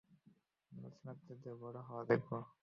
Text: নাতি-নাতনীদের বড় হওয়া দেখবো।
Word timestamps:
নাতি-নাতনীদের 0.71 1.55
বড় 1.55 1.77
হওয়া 1.81 2.03
দেখবো। 2.05 2.37